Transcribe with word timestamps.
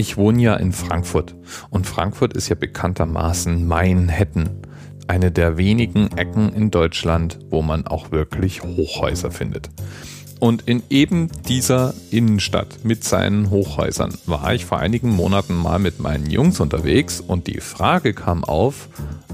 Ich 0.00 0.16
wohne 0.16 0.40
ja 0.40 0.54
in 0.54 0.72
Frankfurt 0.72 1.34
und 1.68 1.86
Frankfurt 1.86 2.32
ist 2.32 2.48
ja 2.48 2.54
bekanntermaßen 2.54 3.68
Manhattan, 3.68 4.48
eine 5.08 5.30
der 5.30 5.58
wenigen 5.58 6.08
Ecken 6.16 6.54
in 6.54 6.70
Deutschland, 6.70 7.38
wo 7.50 7.60
man 7.60 7.86
auch 7.86 8.10
wirklich 8.10 8.62
Hochhäuser 8.62 9.30
findet. 9.30 9.68
Und 10.38 10.62
in 10.62 10.82
eben 10.88 11.28
dieser 11.46 11.92
Innenstadt 12.10 12.82
mit 12.82 13.04
seinen 13.04 13.50
Hochhäusern 13.50 14.14
war 14.24 14.54
ich 14.54 14.64
vor 14.64 14.78
einigen 14.78 15.10
Monaten 15.10 15.54
mal 15.54 15.78
mit 15.78 16.00
meinen 16.00 16.30
Jungs 16.30 16.60
unterwegs 16.60 17.20
und 17.20 17.46
die 17.46 17.60
Frage 17.60 18.14
kam 18.14 18.42
auf, 18.42 18.88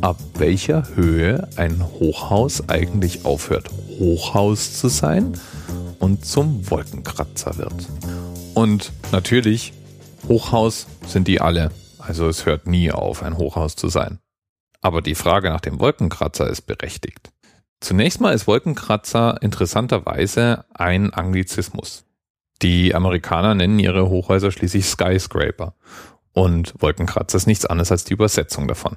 ab 0.00 0.18
welcher 0.38 0.88
Höhe 0.96 1.46
ein 1.54 1.84
Hochhaus 1.84 2.68
eigentlich 2.68 3.24
aufhört, 3.24 3.70
Hochhaus 4.00 4.76
zu 4.76 4.88
sein 4.88 5.34
und 6.00 6.24
zum 6.24 6.68
Wolkenkratzer 6.68 7.58
wird. 7.58 7.88
Und 8.54 8.90
natürlich, 9.12 9.72
Hochhaus 10.28 10.86
sind 11.06 11.26
die 11.26 11.40
alle. 11.40 11.70
Also 11.98 12.28
es 12.28 12.44
hört 12.44 12.66
nie 12.66 12.92
auf, 12.92 13.22
ein 13.22 13.38
Hochhaus 13.38 13.76
zu 13.76 13.88
sein. 13.88 14.18
Aber 14.82 15.00
die 15.00 15.14
Frage 15.14 15.48
nach 15.48 15.62
dem 15.62 15.80
Wolkenkratzer 15.80 16.48
ist 16.48 16.62
berechtigt. 16.62 17.30
Zunächst 17.80 18.20
mal 18.20 18.34
ist 18.34 18.46
Wolkenkratzer 18.46 19.40
interessanterweise 19.40 20.66
ein 20.74 21.14
Anglizismus. 21.14 22.04
Die 22.60 22.94
Amerikaner 22.94 23.54
nennen 23.54 23.78
ihre 23.78 24.08
Hochhäuser 24.08 24.50
schließlich 24.50 24.84
Skyscraper 24.84 25.74
und 26.32 26.74
Wolkenkratzer 26.78 27.36
ist 27.36 27.46
nichts 27.46 27.64
anderes 27.64 27.90
als 27.90 28.04
die 28.04 28.12
Übersetzung 28.12 28.68
davon. 28.68 28.96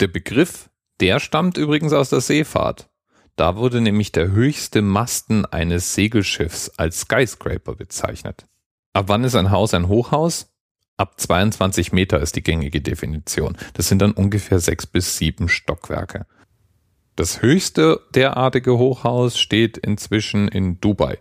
Der 0.00 0.08
Begriff, 0.08 0.70
der 1.00 1.20
stammt 1.20 1.56
übrigens 1.56 1.92
aus 1.92 2.10
der 2.10 2.20
Seefahrt. 2.20 2.88
Da 3.34 3.56
wurde 3.56 3.80
nämlich 3.80 4.12
der 4.12 4.30
höchste 4.30 4.80
Masten 4.80 5.44
eines 5.44 5.94
Segelschiffs 5.94 6.70
als 6.76 7.00
Skyscraper 7.00 7.74
bezeichnet. 7.74 8.46
Ab 8.96 9.08
wann 9.08 9.24
ist 9.24 9.34
ein 9.34 9.50
Haus 9.50 9.74
ein 9.74 9.88
Hochhaus? 9.88 10.54
Ab 10.96 11.20
22 11.20 11.92
Meter 11.92 12.18
ist 12.18 12.34
die 12.34 12.42
gängige 12.42 12.80
Definition. 12.80 13.54
Das 13.74 13.88
sind 13.88 14.00
dann 14.00 14.12
ungefähr 14.12 14.58
sechs 14.58 14.86
bis 14.86 15.18
sieben 15.18 15.50
Stockwerke. 15.50 16.24
Das 17.14 17.42
höchste 17.42 18.00
derartige 18.14 18.78
Hochhaus 18.78 19.38
steht 19.38 19.76
inzwischen 19.76 20.48
in 20.48 20.80
Dubai. 20.80 21.18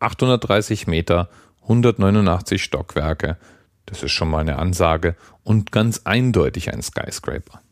830 0.00 0.88
Meter, 0.88 1.28
189 1.62 2.60
Stockwerke. 2.60 3.38
Das 3.86 4.02
ist 4.02 4.10
schon 4.10 4.28
mal 4.28 4.40
eine 4.40 4.58
Ansage 4.58 5.14
und 5.44 5.70
ganz 5.70 6.00
eindeutig 6.02 6.72
ein 6.72 6.82
Skyscraper. 6.82 7.62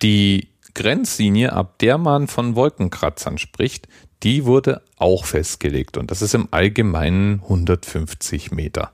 Die 0.00 0.48
Grenzlinie, 0.74 1.52
ab 1.52 1.78
der 1.78 1.98
man 1.98 2.28
von 2.28 2.56
Wolkenkratzern 2.56 3.38
spricht, 3.38 3.88
die 4.22 4.44
wurde 4.44 4.82
auch 4.96 5.24
festgelegt 5.24 5.96
und 5.96 6.10
das 6.10 6.22
ist 6.22 6.34
im 6.34 6.48
Allgemeinen 6.50 7.40
150 7.42 8.50
Meter. 8.52 8.92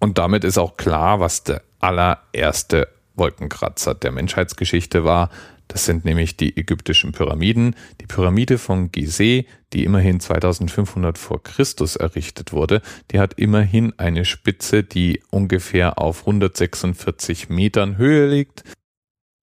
Und 0.00 0.18
damit 0.18 0.44
ist 0.44 0.58
auch 0.58 0.76
klar, 0.76 1.20
was 1.20 1.44
der 1.44 1.62
allererste 1.80 2.88
Wolkenkratzer 3.14 3.94
der 3.94 4.12
Menschheitsgeschichte 4.12 5.04
war. 5.04 5.30
Das 5.68 5.86
sind 5.86 6.04
nämlich 6.04 6.36
die 6.36 6.56
ägyptischen 6.56 7.12
Pyramiden. 7.12 7.74
Die 8.00 8.06
Pyramide 8.06 8.58
von 8.58 8.92
Gizeh, 8.92 9.46
die 9.72 9.84
immerhin 9.84 10.20
2500 10.20 11.16
vor 11.16 11.42
Christus 11.42 11.96
errichtet 11.96 12.52
wurde, 12.52 12.82
die 13.10 13.18
hat 13.18 13.34
immerhin 13.34 13.92
eine 13.98 14.24
Spitze, 14.24 14.82
die 14.82 15.22
ungefähr 15.30 15.98
auf 15.98 16.20
146 16.20 17.48
Metern 17.48 17.96
Höhe 17.96 18.28
liegt. 18.28 18.64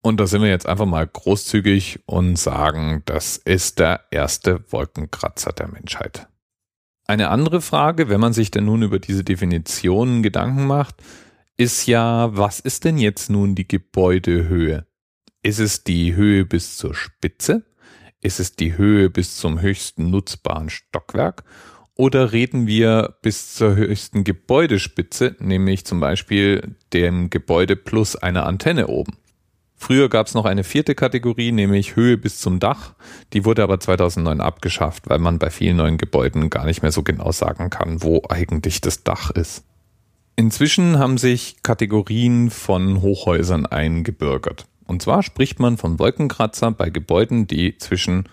Und 0.02 0.18
da 0.18 0.26
sind 0.26 0.42
wir 0.42 0.48
jetzt 0.48 0.66
einfach 0.66 0.86
mal 0.86 1.06
großzügig 1.06 2.00
und 2.06 2.36
sagen, 2.36 3.02
das 3.06 3.36
ist 3.36 3.78
der 3.78 4.00
erste 4.10 4.64
Wolkenkratzer 4.72 5.52
der 5.52 5.68
Menschheit. 5.68 6.26
Eine 7.06 7.28
andere 7.28 7.60
Frage, 7.60 8.08
wenn 8.08 8.20
man 8.20 8.32
sich 8.32 8.50
denn 8.50 8.64
nun 8.64 8.82
über 8.82 8.98
diese 8.98 9.22
Definitionen 9.22 10.22
Gedanken 10.22 10.66
macht, 10.66 10.96
ist 11.56 11.86
ja, 11.86 12.36
was 12.36 12.58
ist 12.58 12.84
denn 12.84 12.98
jetzt 12.98 13.30
nun 13.30 13.54
die 13.54 13.68
Gebäudehöhe? 13.68 14.86
Ist 15.42 15.60
es 15.60 15.84
die 15.84 16.14
Höhe 16.14 16.44
bis 16.44 16.76
zur 16.76 16.94
Spitze? 16.94 17.64
Ist 18.20 18.40
es 18.40 18.56
die 18.56 18.76
Höhe 18.76 19.10
bis 19.10 19.36
zum 19.36 19.60
höchsten 19.60 20.10
nutzbaren 20.10 20.70
Stockwerk? 20.70 21.44
Oder 21.94 22.32
reden 22.32 22.66
wir 22.66 23.18
bis 23.22 23.54
zur 23.54 23.76
höchsten 23.76 24.24
Gebäudespitze, 24.24 25.36
nämlich 25.38 25.84
zum 25.84 26.00
Beispiel 26.00 26.76
dem 26.92 27.30
Gebäude 27.30 27.76
plus 27.76 28.16
einer 28.16 28.46
Antenne 28.46 28.86
oben? 28.88 29.18
Früher 29.82 30.08
gab 30.08 30.28
es 30.28 30.34
noch 30.34 30.44
eine 30.44 30.62
vierte 30.62 30.94
Kategorie, 30.94 31.50
nämlich 31.50 31.96
Höhe 31.96 32.16
bis 32.16 32.38
zum 32.38 32.60
Dach. 32.60 32.94
Die 33.32 33.44
wurde 33.44 33.64
aber 33.64 33.80
2009 33.80 34.40
abgeschafft, 34.40 35.10
weil 35.10 35.18
man 35.18 35.40
bei 35.40 35.50
vielen 35.50 35.78
neuen 35.78 35.98
Gebäuden 35.98 36.50
gar 36.50 36.66
nicht 36.66 36.82
mehr 36.82 36.92
so 36.92 37.02
genau 37.02 37.32
sagen 37.32 37.68
kann, 37.68 38.00
wo 38.00 38.22
eigentlich 38.28 38.80
das 38.80 39.02
Dach 39.02 39.32
ist. 39.32 39.64
Inzwischen 40.36 41.00
haben 41.00 41.18
sich 41.18 41.56
Kategorien 41.64 42.50
von 42.50 43.02
Hochhäusern 43.02 43.66
eingebürgert. 43.66 44.66
Und 44.86 45.02
zwar 45.02 45.24
spricht 45.24 45.58
man 45.58 45.76
von 45.76 45.98
Wolkenkratzer 45.98 46.70
bei 46.70 46.88
Gebäuden, 46.88 47.48
die 47.48 47.76
zwischen 47.76 48.28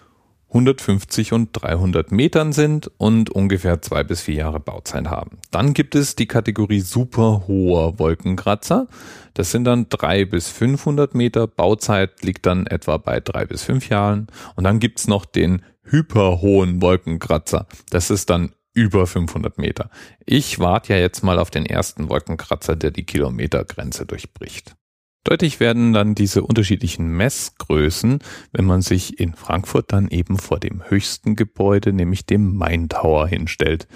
150 0.50 1.34
und 1.34 1.50
300 1.54 2.12
Metern 2.12 2.54
sind 2.54 2.92
und 2.98 3.30
ungefähr 3.30 3.82
zwei 3.82 4.04
bis 4.04 4.22
vier 4.22 4.36
Jahre 4.36 4.60
Bauzeit 4.60 5.08
haben. 5.08 5.38
Dann 5.52 5.74
gibt 5.74 5.94
es 5.94 6.16
die 6.16 6.26
Kategorie 6.26 6.82
super 6.82 7.44
hoher 7.48 8.00
Wolkenkratzer. 8.00 8.88
Das 9.36 9.52
sind 9.52 9.66
dann 9.66 9.88
drei 9.90 10.26
bis 10.26 10.50
500 10.50 11.14
Meter. 11.14 11.46
Bauzeit 11.46 12.24
liegt 12.24 12.48
dann 12.48 12.66
etwa 12.66 12.98
bei 12.98 13.20
drei 13.20 13.46
bis 13.46 13.64
fünf 13.64 13.90
Jahren. 13.90 14.28
Und 14.56 14.64
dann 14.64 14.80
gibt's 14.80 15.08
noch 15.08 15.26
den 15.26 15.62
hyperhohen 15.84 16.82
Wolkenkratzer. 16.82 17.68
Das 17.92 18.09
ist 18.09 18.30
dann 18.30 18.52
über 18.74 19.06
500 19.06 19.58
Meter. 19.58 19.90
Ich 20.26 20.59
warte 20.59 20.94
ja 20.94 21.00
jetzt 21.00 21.24
mal 21.24 21.38
auf 21.38 21.52
den 21.52 21.66
ersten 21.66 22.09
Wolkenkratzer, 22.09 22.76
der 22.76 22.92
die 22.92 23.06
Kilometergrenze 23.06 24.06
durchbricht. 24.06 24.76
Deutlich 25.25 25.59
werden 25.59 25.91
dann 25.91 26.16
diese 26.16 26.44
unterschiedlichen 26.44 27.09
Messgrößen, 27.09 28.19
wenn 28.53 28.66
man 28.66 28.81
sich 28.81 29.19
in 29.19 29.34
Frankfurt 29.34 29.91
dann 29.91 30.07
eben 30.07 30.38
vor 30.38 30.59
dem 30.59 30.90
höchsten 30.90 31.35
Gebäude, 31.35 31.91
nämlich 31.91 32.25
dem 32.25 32.56
Main 32.56 32.88
Tower 32.88 33.28
hinstellt. 33.28 33.88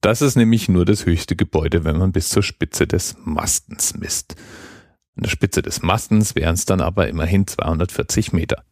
Das 0.00 0.22
ist 0.22 0.36
nämlich 0.36 0.68
nur 0.68 0.84
das 0.84 1.06
höchste 1.06 1.36
Gebäude, 1.36 1.84
wenn 1.84 1.98
man 1.98 2.12
bis 2.12 2.30
zur 2.30 2.42
Spitze 2.42 2.86
des 2.86 3.16
Mastens 3.24 3.94
misst. 3.94 4.36
An 5.16 5.22
der 5.22 5.30
Spitze 5.30 5.62
des 5.62 5.82
Mastens 5.82 6.34
wären 6.34 6.54
es 6.54 6.64
dann 6.64 6.80
aber 6.80 7.08
immerhin 7.08 7.46
240 7.46 8.32
Meter. 8.32 8.64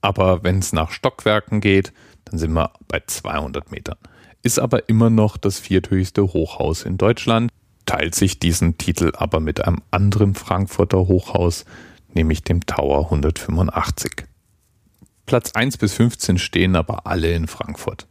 Aber 0.00 0.44
wenn 0.44 0.58
es 0.58 0.72
nach 0.72 0.90
Stockwerken 0.90 1.60
geht, 1.60 1.92
dann 2.24 2.38
sind 2.38 2.52
wir 2.52 2.72
bei 2.86 3.02
200 3.04 3.72
Metern. 3.72 3.98
Ist 4.42 4.60
aber 4.60 4.88
immer 4.88 5.10
noch 5.10 5.36
das 5.36 5.58
vierthöchste 5.58 6.22
Hochhaus 6.22 6.84
in 6.84 6.98
Deutschland 6.98 7.50
teilt 7.88 8.14
sich 8.14 8.38
diesen 8.38 8.76
Titel 8.76 9.12
aber 9.16 9.40
mit 9.40 9.64
einem 9.64 9.80
anderen 9.90 10.34
Frankfurter 10.34 10.98
Hochhaus, 10.98 11.64
nämlich 12.12 12.44
dem 12.44 12.66
Tower 12.66 13.06
185. 13.06 14.26
Platz 15.24 15.52
1 15.52 15.78
bis 15.78 15.94
15 15.94 16.36
stehen 16.36 16.76
aber 16.76 17.06
alle 17.06 17.32
in 17.32 17.46
Frankfurt. 17.46 18.06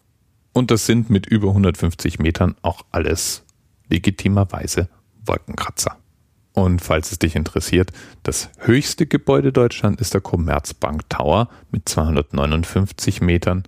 Und 0.51 0.71
das 0.71 0.87
sind 0.87 1.11
mit 1.11 1.27
über 1.27 1.49
150 1.49 2.17
Metern 2.17 2.55
auch 2.63 2.85
alles 2.91 3.43
legitimerweise 3.87 4.89
Wolkenkratzer. 5.23 5.95
Und 6.53 6.81
falls 6.81 7.11
es 7.11 7.19
dich 7.19 7.35
interessiert, 7.35 7.91
das 8.23 8.49
höchste 8.57 9.05
Gebäude 9.05 9.53
Deutschland 9.53 10.01
ist 10.01 10.15
der 10.15 10.21
Commerzbank 10.21 11.07
Tower 11.07 11.49
mit 11.69 11.87
259 11.87 13.21
Metern, 13.21 13.61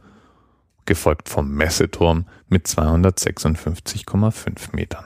gefolgt 0.86 1.30
vom 1.30 1.52
Messeturm 1.52 2.26
mit 2.48 2.66
256,5 2.66 4.76
Metern. 4.76 5.06